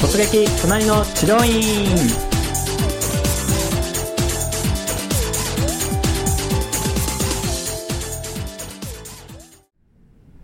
[0.00, 2.29] 突撃隣の治療院。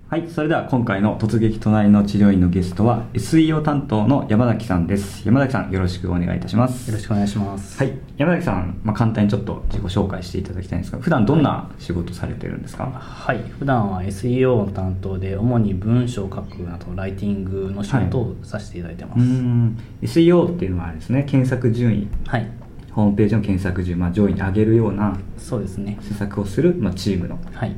[0.08, 5.26] はい、それでは今回の突撃隣の治療院のゲストは SEO 担当の山崎さんです。
[5.26, 6.88] 山崎さんよろしくお願いいたします。
[6.88, 7.76] よろしくお願いします。
[7.76, 12.84] はい、山崎さん、まあ、簡単にちょっと自己紹介していただきたいんですが、普段どんな仕事されてるんですか？
[12.84, 19.18] はい、普段は SEO の担当で主に文章を書くなどライティングの仕事をさせていただいてます。
[19.18, 19.26] は
[20.02, 22.08] い、SEO っていうのはあれですね、検索順位。
[22.28, 22.48] はい。
[22.92, 27.76] ホームページの検索順、まあ、上位に上げるようなそうですね施策をする、まあ、チームの、はい、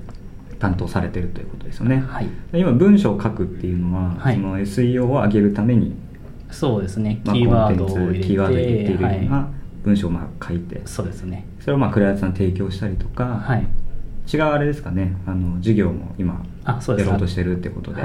[0.59, 5.95] 担当されてるということですよね、はい、今文章を書くっていうのは、はい、その SEO を上げるために
[6.51, 9.49] そうですね、キーワードを入れてキーワード入れているような
[9.83, 11.47] 文章をまあ書いて、そうですね。
[11.61, 13.67] それをまあクライアントさん提供したりとか、はい、
[14.33, 15.15] 違うあれですかね。
[15.27, 18.03] あの授業も今やろうとしてるってことで、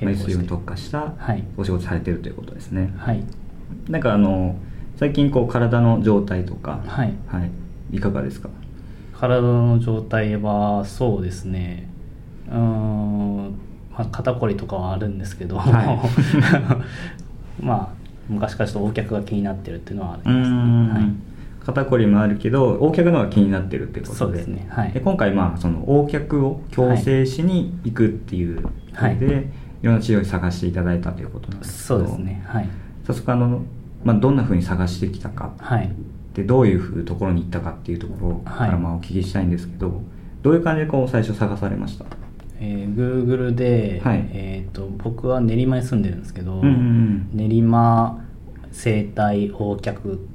[0.00, 1.14] SEO に特化した
[1.56, 3.24] お仕事されてるということですね、はい、
[3.88, 4.56] なんかあの
[4.96, 7.44] 最近こう体の状態とか、はい、は
[7.92, 8.48] い、いかがですか？
[9.22, 11.88] 体の状態はそうですね。
[12.50, 13.56] うん
[13.92, 15.70] まあ、肩こりとかはあるんですけど、は
[17.60, 17.88] い、 まあ
[18.28, 20.56] 昔からちょっと O 脚が気になってるっていうのはありますね、
[20.92, 21.12] はい、
[21.64, 24.18] 肩こりもあるけど O 脚の方が気になってるってことで。
[24.18, 29.86] そうですね、はい、で今回まあその O 脚を矯正しに行くっていうので、はい、い。
[29.86, 32.00] ろんな治療を探していただいたということなんですけど。
[32.00, 32.42] そうですね。
[32.44, 32.68] はい。
[33.06, 33.62] 早速あの、
[34.02, 35.90] まあ、どんなふうに探してきたか、はい、
[36.34, 40.02] でどういうふうところに行ったかっていうところからまあお聞きしたいんですけど、
[40.42, 42.06] どういう感じでこう最初探されました？
[42.58, 48.24] えー、Google で、はい、えーと、僕は練馬に住んでるんですけど、うんうん、練馬
[48.70, 50.26] 生態横脚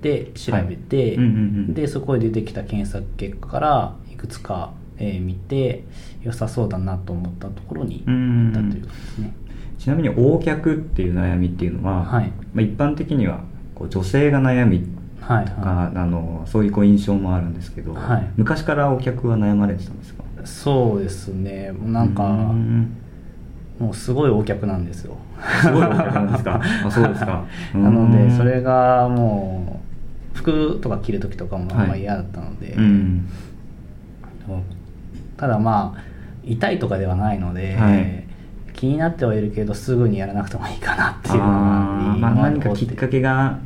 [0.00, 1.14] で調べて、はい。
[1.16, 1.32] うんうんう
[1.70, 5.84] ん、でそこで出てきた検索結果からいくつか、えー、見て
[6.22, 9.34] 良さそうだなと思ったところに行ったということですね。
[9.78, 13.44] ちなみに横脚っていう悩みっていうのは、はい、まあ、一般的には
[13.74, 14.86] こう女性が悩み
[15.20, 15.44] はい。
[15.44, 20.24] はい、あのそういうこう印象もあるんですけど、はい、昔から横脚は悩まれてたんですか？
[20.44, 21.72] そうですね。
[21.84, 22.22] なんか
[23.78, 25.16] もうすごいお客なんですよ。
[25.62, 26.60] すごいお客なんですか？
[26.86, 27.44] あそうですか。
[27.74, 29.80] なのでそれがも
[30.34, 34.62] う服とか着る時とかもあんま嫌だったので、はい
[35.36, 36.00] ただまあ
[36.44, 38.19] 痛いとかではないので、はい、
[38.72, 41.46] 気になってはいるけどすぐにやらなくてもいいかなっていうのが
[42.20, 43.58] まあ、何かきっかけが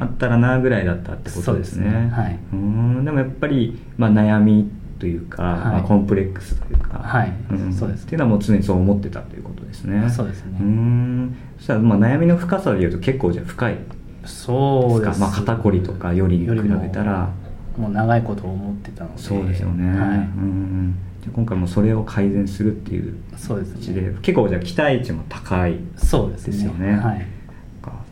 [0.00, 1.90] あったらなぐらいだったってことですね。
[1.90, 2.10] で、ね。
[2.10, 7.32] はい、うんでもやっぱり、まあ、悩みというか、はい、まあ、コンプレックスというか、はい。
[7.50, 8.04] うん、そうです。
[8.04, 10.08] っていうのはもう常にそう思ってたということですね。
[10.10, 10.58] そうですね。
[10.60, 11.36] うん。
[11.56, 13.78] そしたらまあ悩みの深さでいうと結構じゃ深い。
[14.24, 15.18] そうです。
[15.18, 17.30] か、まあ、肩こりとかよりに比べたら。
[17.78, 19.22] もう長いこと思ってたので。
[19.22, 20.96] そうですよね、はい、うん
[21.34, 24.16] 今回もそれを改善するっていうそうですね。
[24.22, 26.96] 結構じゃあ期待値も高いそうですよね。
[26.96, 27.26] はい。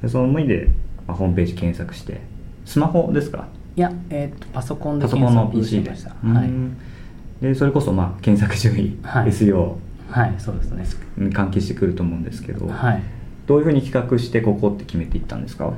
[0.02, 0.69] でその思いで、
[1.06, 2.20] まあ、ホームページ検索して。
[2.64, 3.48] スマホですか？
[3.76, 6.10] いや、えーと、パソコンで検索しました。
[6.10, 6.50] はい。
[7.42, 9.76] でそれこそまあ検索順位、はい、SEO
[10.10, 10.84] はいそうですね。
[11.16, 13.02] に関係してくると思うんですけど、はい、
[13.46, 15.72] どういうふうに企画してここって決めていったんですか？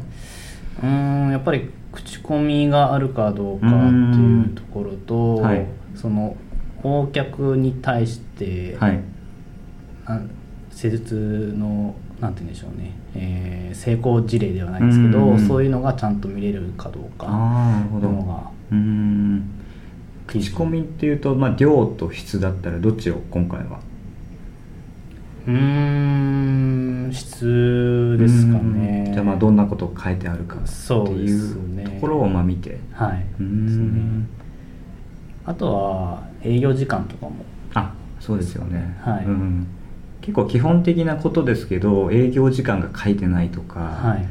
[0.82, 6.36] うんやっぱり口コミがあるかどうかっていうところと、はい、その
[6.82, 9.00] 訪客に対して、はい、
[10.70, 19.50] 施術のなんて言うんでしょうね、えー、成功事例ではないんですけど、そういうのがちゃんと見れるかどうかっていうのがうん。
[20.26, 23.80] 口コミっていうと、まあ、量と質だったらどっちを今回は？
[25.48, 29.10] うん質ですかね。
[29.12, 33.26] じゃあまあどんなこと書いてあるかっていうところをまあ見て、はい。
[33.40, 34.28] うん
[35.50, 37.32] あとは営業時間とかも。
[37.74, 39.66] あそうですよね、はい、うん、
[40.20, 44.26] 結構基本的なことですけど営業時間が書いてないとか、はい、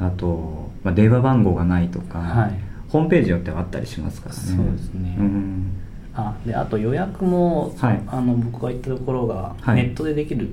[0.00, 4.40] あと、まあ、電話番号がないとか、はい、ホームページによってはあったりしますからね。
[4.40, 5.72] そうですね、うん、
[6.14, 10.48] あであと予約も、はい、あの僕が行ったところがネットでできる、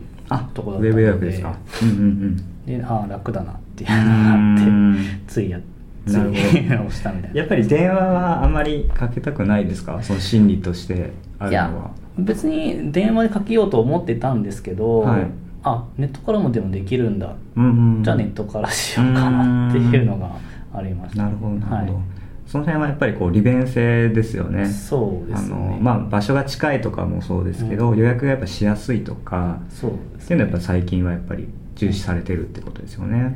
[0.53, 5.69] ところだったのでウェブ予約ですか、うんうんうん、でああ楽だなっていうのがあってついやなる
[6.05, 6.29] ほど。
[6.29, 10.01] 押したみたいなやっぱり電話はあんまりかけたくないですか？
[10.03, 11.91] その心理としてあるのは。
[12.17, 15.27] 別に電話でかけようと思ってたんですけど、はい、
[15.63, 20.31] あネットからもでもできるんだ、うんうん、じゃあネットからしようかなっていうのが
[20.73, 22.03] ありました、なるほどなるほど、はい。
[22.47, 24.65] その辺はやっぱりこう利便性ですよね。
[24.67, 33.35] そうです、ね、あのまあ、場所が近いとかもそうですけど、うん、予約がやっぱしやすいとかそうです、ね、っていうのはやっぱ最近はやっぱり重視されてるってことですよね、うん、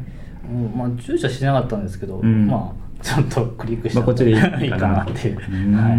[0.76, 5.04] まあ重視はしなかったんですけど、うん、まあちゃんとクリックしたら、まあ、こっちでいいかな。
[5.04, 5.36] っていう、
[5.76, 5.90] は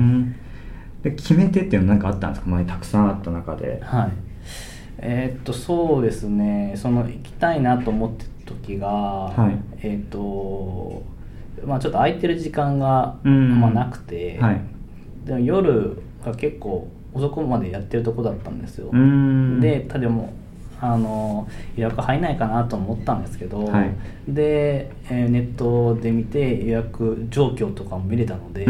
[1.02, 2.50] い、で決め手っていうのは何かあったんですか？
[2.50, 3.80] 前たくさんあった中で。
[3.82, 4.10] はい。
[4.98, 6.74] えー、っとそうですね。
[6.76, 11.02] その行きたいなと思ってた時が、はい、えー、っと
[11.64, 14.60] まあちょっと空いてる時間が、まあ、なくて、はい、
[15.24, 18.90] でも夜が結構遅くまでやってるとこだったんですよ。
[19.60, 20.34] でただも
[20.80, 21.46] あの
[21.76, 23.94] 予約入んないかなと思ったんですけど、はい、
[24.28, 28.66] で、えー、ネットで見て予約状況とかも見れたので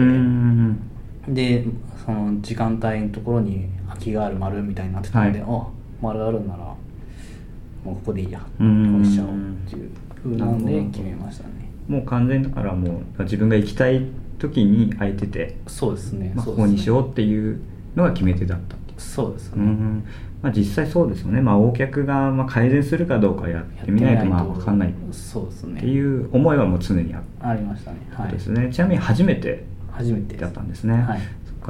[1.28, 1.64] で
[2.04, 5.66] その時間帯のところに空きがある丸みたいになってたので、はい、あ
[6.02, 9.34] 丸あるんならもうここでいいやこうしちゃおうっ
[9.68, 9.90] ていう
[10.20, 11.70] ふうなんで決めましたね。
[11.88, 14.06] もう完全だからもう自分が行きたい
[14.38, 17.60] 時に空いててそうですね、まあ、ここにしようっていう
[17.96, 20.04] のが決め手だったそうですね、うん
[20.42, 24.94] まあ、実際そうですよね、まあ、お客がまあ改善するかどうかやってみないとまあ分かんない。
[25.12, 25.78] そうですね。
[25.78, 28.70] っていう思いはもう常にあありましたね、はい、ですね。
[28.72, 31.20] ちなみに初めて初めてだったんですね、はい、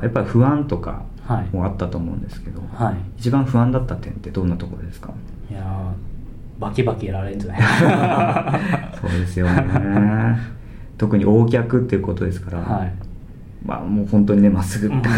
[0.02, 1.02] やっぱり不安とか
[1.52, 5.12] もあったと思うんですけど、はい、一番不安だった点ってどんなところですか？
[5.50, 5.92] いや
[6.60, 8.94] バキバキやられるんじゃない？
[9.00, 10.38] そうですよね。
[10.98, 12.92] 特に大客っていうことですから、はい、
[13.64, 15.10] まあもう本当にねまっすぐってね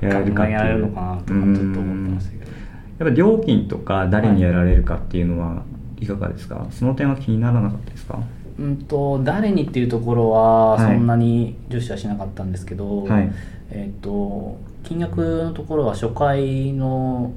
[0.00, 1.80] やられるかってやられるのかなとかちょっと思って
[2.14, 2.50] ましたけど。
[2.98, 5.62] やっぱ料金とか誰にやられるかっていうのは
[6.00, 6.06] い。
[6.06, 8.20] かがですか、はい、その点は気にならなかったですか？
[8.56, 13.32] うんと誰にっていうところはそんなに重視はしなかったんですけど、はい、
[13.72, 17.32] えっ、ー、と金額のところは初回の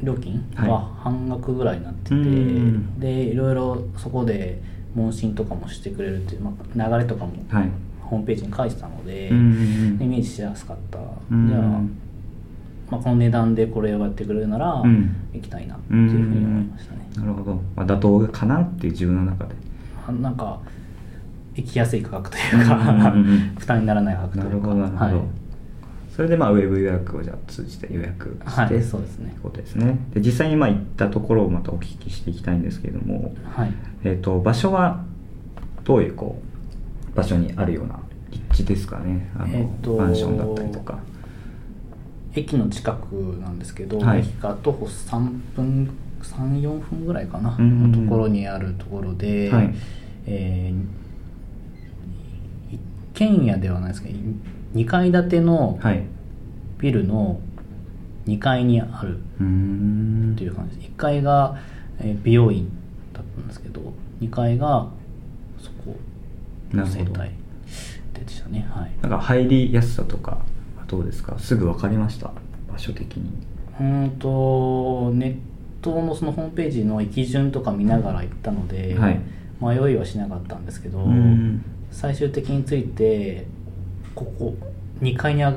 [0.00, 4.60] 料金は半額ぐらいになってて、はい、でいろいろそこで
[4.94, 6.52] 問診とかもしてくれるっていう、ま
[6.86, 7.32] あ、流れとかも
[8.12, 11.60] ホームページに書いてたので、イメージしやすかった、じゃあ、
[12.90, 14.82] まあ、この値段でこれをやってくれるなら、
[15.32, 19.54] 行きたいなっていうふうに思いましたね、なるほど、まあ、妥当かなっていう自分の中で。
[20.20, 20.60] なんか
[21.54, 23.14] 行きやすい価格というか、
[23.58, 24.48] 負担にならない価格というか。
[24.48, 25.26] なるほどなるほど、はい。
[26.14, 29.34] それでまあウェブ予約をじゃあ通じて予約して、はい、そうですね。
[29.42, 29.98] ことですね。
[30.12, 33.72] で実際にまあ行ったところをまたお聞きしていきたいんですけれども、はい、
[34.04, 35.02] えーと、場所は
[35.84, 36.42] どういうこ
[37.14, 38.00] う場所にあるような
[38.32, 39.30] 立地ですかね。
[39.36, 40.98] あの、えーと、マンションだったりとか。
[42.34, 45.18] 駅の近くなんですけど、はい、駅から徒歩3
[45.54, 45.90] 分
[46.22, 49.74] 34分ぐらいかな、のところにあるところで、はい、
[50.26, 52.80] えー、一
[53.12, 54.18] 軒家ではないですけど
[54.74, 55.78] 2階建ての
[56.78, 57.40] ビルの
[58.26, 59.22] 2階にあるっ
[60.38, 60.88] ていう感じです。
[60.92, 61.58] 1階が
[62.22, 62.68] 美容院
[63.12, 64.88] だったんですけど2階が
[65.58, 65.96] そこ
[66.72, 67.32] の生態
[68.20, 68.66] でしたね。
[68.70, 68.92] はい。
[69.00, 70.32] なんか入りやすさとか
[70.78, 71.38] はどうですか？
[71.38, 72.30] すぐ分かりました？
[72.70, 73.30] 場所的に。
[73.80, 75.36] うんとネッ
[75.80, 79.20] トのそのホームページの行き順とか見ながら行ったので、はい、
[79.60, 81.04] 迷いはしなかったんですけど
[81.90, 83.46] 最終的について
[84.14, 84.54] ここ
[85.00, 85.54] 2階に上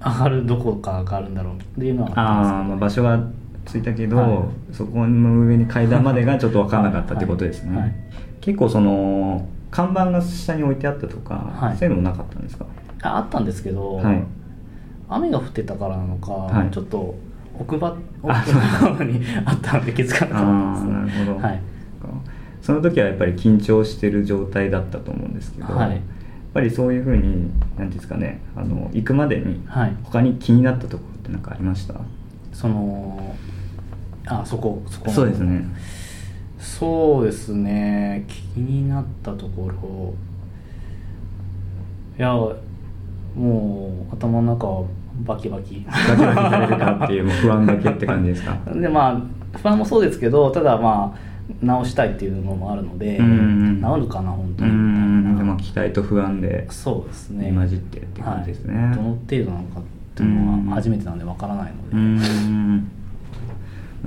[0.00, 3.20] がるどこかがあるんだろうっていうのはああ、まあ、場所が
[3.66, 7.88] ついたけど、はい、そこの上に階段までがちょっと分からなかったってことですね、はい。
[7.88, 7.94] はい、
[8.40, 12.66] 結構その看板が下に置いてあったとか、そういうのもなかったんですか？
[13.02, 14.00] ああったんですけど、
[15.08, 17.14] 雨が降ってたからなのか、ちょっと
[17.58, 21.60] 奥歯奥の方にあったので気づかなかったですなるほど、はい、
[22.62, 26.00] その時はやっぱり緊張してる状態だったと思うんですけど、はい。
[26.54, 29.62] ぱりそういうふうに何ですかねあの行くまでに
[30.02, 32.02] 他に気になったところって何かありました、はい、
[32.52, 33.36] その
[34.26, 35.64] あそこそこそうですね
[36.58, 38.24] そうですね。
[38.54, 40.14] 気になったところ。
[42.18, 42.34] いや
[43.36, 44.84] もう頭の中は
[45.24, 45.84] バキバキ。
[45.86, 48.58] バキバキされるかっていう不安だけって感じですか？
[48.74, 51.18] でまあ不安もそうですけどただまあ
[51.62, 55.38] 直したいっていうのもあるので、うん、治るかな本当に。
[55.38, 57.52] でも期待と不安でそうですね。
[57.54, 59.82] 混じってって感じですね、はい、どの程度なのかっ
[60.16, 62.98] ていうのは初めてなんでわからないので。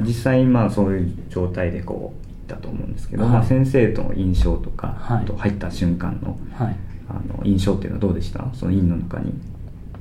[0.05, 6.75] 実際まあそういう状態でこうたと思うんですけど、はい、まあ、先生との印象とか、はい、と入った瞬間の,、はい、
[7.09, 8.45] あの印象っていうのはどうでした？
[8.53, 9.33] その院の中に。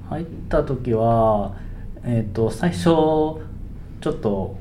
[0.09, 1.55] 入った時は
[2.03, 4.57] えっ、ー、と最初ちょっと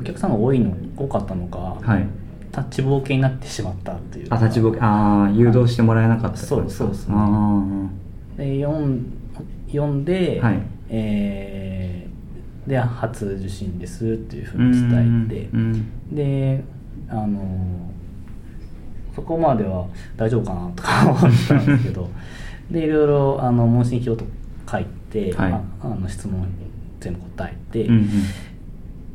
[0.00, 2.06] お客さんが多いの多かったのか、はい、
[2.50, 4.26] タッチボーケになってしまったっていう。
[4.30, 7.08] あタッチボーケああ誘導してもらえなかった、そうそうです。
[7.08, 7.14] ね
[8.36, 9.12] で読ん
[9.68, 16.64] 読んで、はい、えー、で初受診ですっていうふうに伝えてで
[17.08, 17.40] あの
[19.14, 22.10] そこまでは大丈夫かなとか 思ったんですけど
[22.70, 24.24] でいろいろあの問診票と
[24.70, 26.46] 書いて、はい、ああの質問
[27.00, 28.10] 全部答えて、うんうん。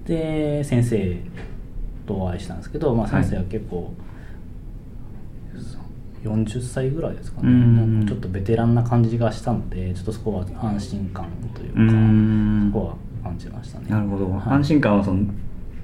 [0.05, 1.17] で先生
[2.05, 3.93] とお会いしたんですけど、まあ、先生は結構、
[6.23, 11.79] 40歳ぐらいですかね、ちょっとベテランな感じがしたのでちょっとそこは安心感というか
[12.73, 13.85] そこは感じましたね。
[13.89, 15.23] なるほど、はい、安心感はその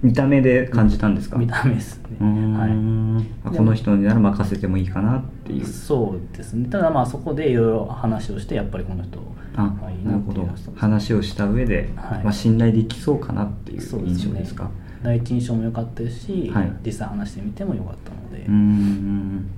[0.06, 1.38] 見た目で感じたんですか？
[1.38, 2.18] 見た目ですね。
[2.20, 3.58] はい。
[3.58, 5.66] この人になら任せてもいいかなっていう。
[5.66, 6.70] そうですね。
[6.70, 9.20] ただまあそこでいろいろ話をしてやっぱりこの人
[9.56, 10.48] あなるほど。
[10.76, 14.70] 話をした上で、はい、まあ、信頼できそうかなっていう印象ですか、ね、
[15.02, 18.46] 第一印象も良かったですし、はい、実際話してみても良かったので。
[18.48, 19.50] うん。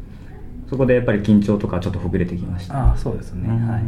[0.69, 2.93] そこでやっぱり緊張とかちょっとほぐれてきました。
[2.93, 3.49] あそうですね。
[3.49, 3.83] はい。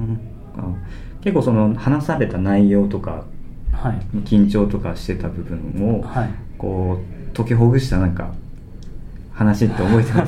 [1.21, 3.23] 結構その話された内容とか
[3.71, 3.93] はい、
[4.25, 6.99] 緊張とかしてた部分を、はい、こ
[7.33, 8.31] う解きほぐしたなんか
[9.33, 10.25] 話って覚えてま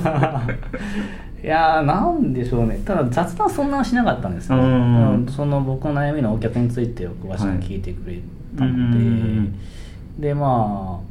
[1.38, 1.44] す？
[1.46, 2.80] いやーなんでしょうね。
[2.86, 8.20] ただ雑談そんなしなかったんですよ、ね、その僕の悩みのお客についてを詳しく聞いてくれ
[8.58, 9.46] たので、は
[10.20, 11.02] い、でま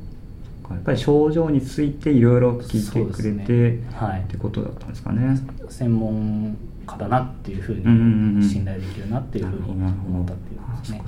[0.70, 5.36] あやっぱり症状についていろいろ聞いてくれて、ね、はい、ってことだったんですかね。
[5.68, 11.02] 専門家だなっていうふうに信頼できるなっていうふうに思ったっていうですね。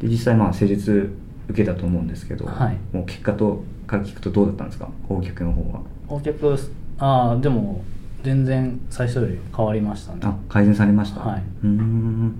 [0.00, 1.12] で実際まあ施術
[1.48, 4.88] 受けたと思うんですけど、はい、もう結果とから聞くとどうだったんですか？
[5.08, 5.80] 応客の方は。
[6.08, 6.58] 応客
[6.98, 7.82] ああでも
[8.22, 10.20] 全然最初より変わりましたね。
[10.22, 11.20] あ改善されました？
[11.20, 11.42] はい。
[11.64, 12.34] うん。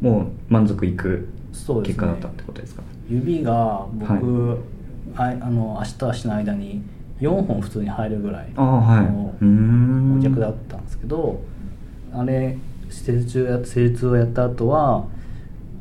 [0.00, 1.28] もう満足いく
[1.84, 4.58] 結果だったってことですか、ね、指が僕、
[5.14, 6.82] はい、あの足と足の間に
[7.20, 9.34] 4本普通に入るぐらいの
[10.18, 11.42] お客だったんですけど
[12.14, 12.56] あれ
[12.88, 15.04] 施術中や施術をやった後は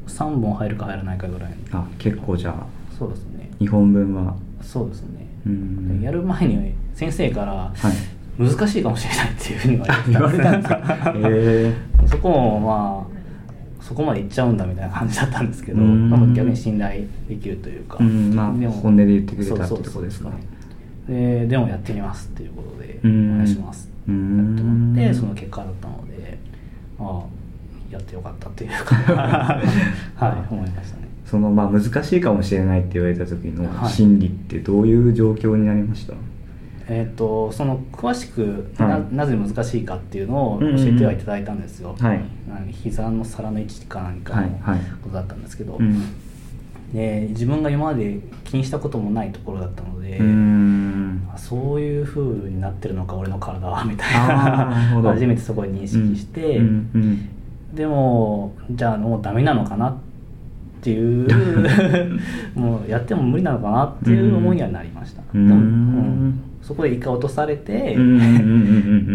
[0.09, 1.53] 3本入るか入らないかぐらい。
[1.71, 2.65] あ結構じゃあ
[2.97, 3.49] そうですね。
[3.59, 4.35] 2本分は。
[4.61, 5.19] そうですね。
[6.01, 9.77] やる前に先生から、はい、難しいかもしれないっていうふうに
[10.11, 10.81] 言われたんですか、
[11.15, 20.29] えー、そこもまあそこまでいっちゃうんだみたいな感じだったんですけど、まあ、逆に信頼できるというか、まあ、でも本音で言ってくれたってとこですか
[21.07, 26.37] ででもやってみますっていうことでお願いしますって思ってその結果だったので
[26.99, 27.38] ああ
[27.89, 28.96] やってよかったっていうか。
[30.15, 31.10] はい思いましたね。
[31.25, 36.22] そのまあ難しいかもしれないって言われた時の心理ってどういう状況になりました、はい
[36.91, 44.50] えーと、その詳しくなはい、なぜ難しいかっていうのを教えてはいただいたんですよ、うんうんうん、膝の皿の位置か何かの
[45.03, 45.89] ことだったんですけど、はいは
[46.93, 50.17] い、で自分が今まで気にしたこともないところだったので
[51.38, 54.74] そういうふうになってるのか俺の体はみたいな。
[55.13, 57.29] 初めてそこに認識して、うんうんうん、
[57.73, 59.95] でもじゃあもうダメなのかなっ
[60.81, 61.27] ていう
[62.55, 66.39] もうやっても無理なのかなっていう思いにはなりました、うん、うん。
[66.61, 67.95] そこで一回落とされて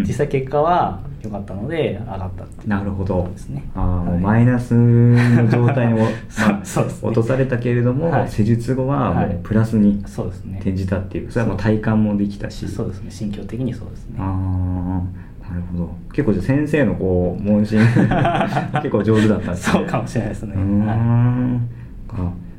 [0.07, 3.29] 実際結果は良かったので上がったっていう、なるほど。
[3.33, 3.65] ですね。
[3.75, 6.63] ああ、もうマイナスの状態に、 まあ
[7.03, 12.69] 落とされたけれども、はい、施術後はもうプラスに転じたっていう、はい、それはもう体感もできたし。
[12.69, 13.11] そうですね。
[13.11, 14.17] 心境的にそうですね。
[14.19, 15.03] ああ
[15.51, 15.95] なるほど。
[16.13, 17.79] 結構じゃ先生のこう問診
[18.83, 20.55] 結構上手だったんですねそうかもしれないですね。
[20.57, 20.99] うん、はい。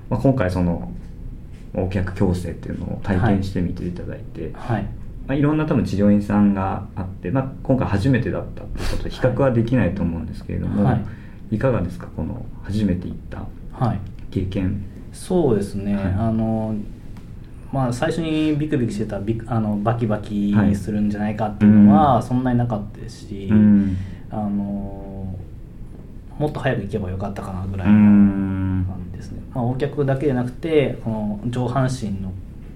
[0.09, 0.91] まあ、今回その
[1.73, 4.83] お客矯正っていうのを体験してみていただいて、はい。
[5.27, 10.99] まあ、いろんな多分治療院さんがあって、まあ、今回初めてだったってことで比較はできないと思うんですけれども、は
[11.51, 12.07] い、いかがですか？
[12.15, 13.43] この初めて行った
[14.29, 14.73] 経験、はい、
[15.13, 16.75] そうですね、はい、あの
[17.75, 23.97] まあ、最初にビクビクしてたビあのバキバキするんじゃないかっていうのはそんなになかったですし、うん、
[24.31, 25.35] あの
[26.39, 32.31] もっと早く行けばよかったかなぐらいのですね、まあ、お客だけじゃなくてこの上半身の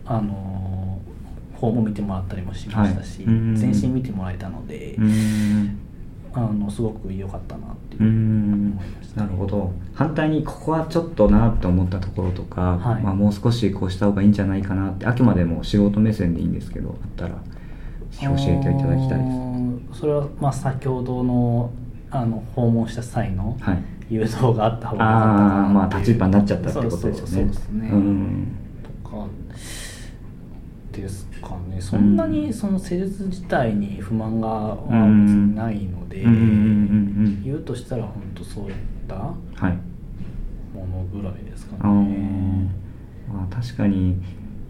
[0.05, 0.99] あの
[1.53, 4.97] 方も見てもらったりもしましたし、はい、全身見てもらえたので
[6.33, 8.03] あのすごく良かったなっていう。
[8.03, 9.71] 思いました、ね、なるほど。
[9.93, 17.31] 反対にここはちょっとなって思ったところとか、はい、まあ、もう少しこうした方がいいんじゃないかなってあくまでも仕事目線でいいんですけどあったら
[18.21, 19.99] 教えていただきたいです。
[19.99, 21.71] それはまあ先ほどの
[22.11, 23.83] あの訪問した際の、はい。
[24.09, 27.13] 誘導があった方が良かったかなまあ立ちっぱになっちゃったってことですよね。
[27.13, 28.57] そうですね、うん、
[29.03, 29.27] とか
[30.91, 34.77] ですかねそんなにその施術自体に不満が
[35.55, 36.21] ないので、
[37.43, 38.75] 言うとしたら本当そういっ
[39.07, 42.69] たものぐらいですかね、
[43.31, 44.21] まあ、確かに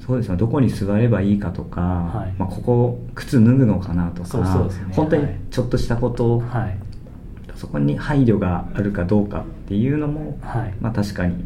[0.06, 6.78] そうですねどこに座ればいいかとか、はい、まあ、ここ靴脱ぐのかなとか、ね、本当にちょっとしたことを、はい。
[7.60, 11.44] そこに配慮があるかどうかっていうのも、はい、まあ確かに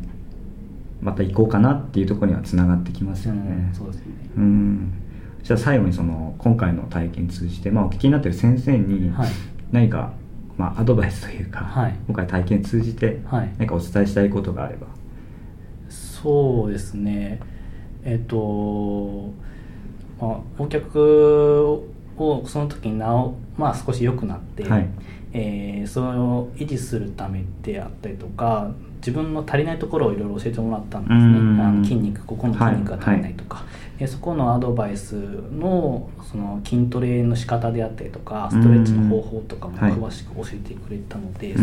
[1.02, 3.70] また行こうかなっていうところにはつながってきますよね。
[3.70, 4.14] うん、そうですね。
[4.38, 5.03] うん
[5.44, 9.14] じゃあ最後にその今回の体験通じて、まあ、お聞きになってる先生に
[9.72, 10.10] 何か、はい、
[10.58, 13.20] まあ、アドバイスというか、はい、今回体験通じて
[13.58, 14.88] 何かお伝えしたいことがあれば。
[15.90, 17.42] そうですね。
[18.06, 19.34] えっ、と、
[20.20, 21.84] まあ、お客
[22.18, 24.88] をその時になお、まあ、少し良くなって、はい、
[25.34, 31.62] えー、それを維持するためであったりとか自分の足りないところをいろいろ教えてもらったんですね。
[31.62, 35.14] あの筋肉ここの筋肉が足りないとか、はいはい、そこのアドバイス
[35.52, 41.56] のその筋トレの仕方であったりとかストレッチの方法とかも詳しく教えてくれたので、はい、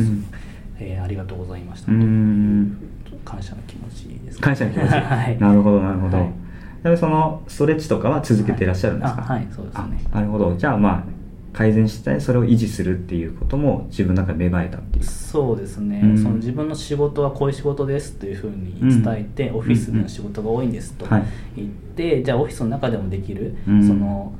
[0.78, 1.86] えー、ありがとうございました。
[1.86, 2.76] という
[3.24, 9.22] 感謝の気持ちです、ね、感謝の気持ち、 はい、なるほどなるほど、はい、そのストレッチとかは続けていらっしゃるんですか？
[9.22, 10.04] はい、そうですね。
[10.12, 10.54] なるほど。
[10.56, 11.19] じゃあまあ
[11.52, 15.04] 改善してそれを維持するっていうことも自分の中で芽生えたっていう。
[15.04, 21.06] そうですね、うん、その自分の仕事はこういう仕事ですというふうに伝えて、うん、オフィスでの仕事が多いんですと
[21.56, 24.32] 言って、うん、じゃあオフィスの中でもできる、その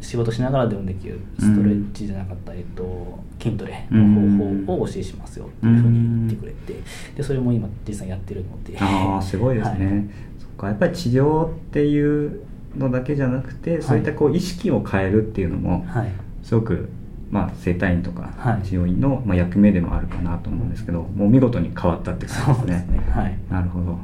[0.00, 6.82] 仕事しながらでもできるストレッチじゃなかった、えっと、筋トレの方法をお教えしますよっていうふうに言ってくれて
[7.16, 8.76] でそれも今実際やってるので。
[8.78, 12.42] ああすごいですね、はい、そっかやっぱり治療っていう
[12.76, 16.88] のだけじゃなくてそういったこう意識を変えるっていうのも、はいすごく、
[17.30, 18.30] まあ、整体院とか
[18.64, 22.86] 治療院の、まあ、役目でもあるかなと思うんですけど、もう見事に変わったって感じですね。
[22.86, 23.10] すね。
[23.10, 23.98] はい、なるほど。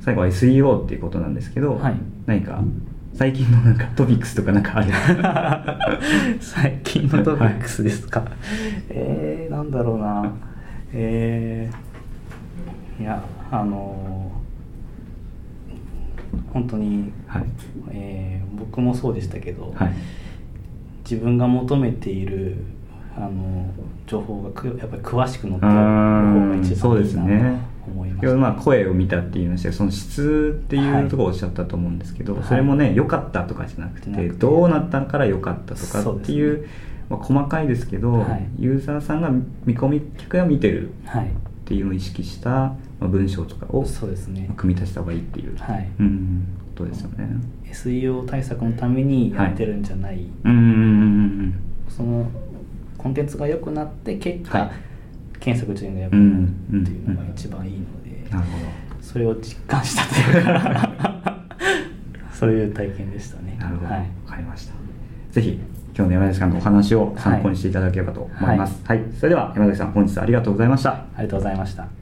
[0.00, 1.94] 最後は SEO っていうことなんですけど、はい、
[2.26, 2.62] 何か
[3.14, 6.40] 最近のなんかトピックスとかなんかある？
[6.42, 8.30] 最近のトピックスですか、はい、
[8.90, 10.32] えー、なんだろうな。
[10.92, 17.44] えー、いやあのー、本当に、はい、
[17.92, 19.92] えー、僕もそうでしたけど、はい
[21.12, 22.56] 自分が求めている
[23.14, 23.66] あの
[24.06, 25.76] 情報がやっぱり詳しく載ってる方
[26.48, 36.68] が一番いいなと思います、まあ声を見たっていうのはその質っていうところをおっしゃったと思うんですけど、はい、それもね良かったとかじゃなくて、はい、どうなったから良かったとかっていう、ね、
[37.10, 39.28] まあ、細かいですけど、はい、ユーザーさんが
[39.66, 40.92] 見込み客が見てるっ
[41.66, 45.58] ていうのを意識した、まあ、文章とかをそうです、ね、組み足した方がいいっていう。
[45.58, 45.90] はい。
[46.00, 47.28] うん、ことですよね。
[47.70, 50.26] SEO 対策のためにやってるんじゃない、はい、
[51.88, 52.30] その
[52.98, 54.70] コンテンツが良くなって結果、はい、
[55.40, 58.64] 検索順位が良くなるっていうのが一番いいので、なるほど。
[59.00, 61.46] それを実感したというか
[62.32, 63.56] そういう体験でしたね。
[63.58, 64.74] なるほど、はい、分かりました。
[65.32, 65.60] ぜひ
[65.94, 70.90] 今日の山崎さんのお話を参考にしていただければと思います、はい、はい、それでは山崎さん本日はありがとうございました。
[70.90, 72.01] ありがとうございました